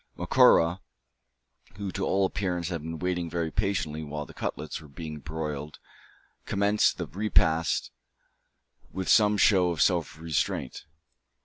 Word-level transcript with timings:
Macora, 0.17 0.79
who, 1.77 1.91
to 1.91 2.03
all 2.03 2.25
appearance, 2.25 2.69
had 2.69 2.81
been 2.81 2.97
waiting 2.97 3.29
very 3.29 3.51
patiently 3.51 4.01
while 4.03 4.25
the 4.25 4.33
cutlets 4.33 4.81
were 4.81 4.87
being 4.87 5.19
broiled, 5.19 5.77
commenced 6.47 6.97
the 6.97 7.05
repast 7.05 7.91
with 8.91 9.07
some 9.07 9.37
show 9.37 9.69
of 9.69 9.79
self 9.79 10.19
restraint. 10.19 10.85